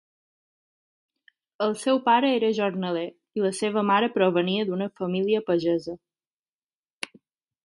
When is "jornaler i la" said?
2.61-3.53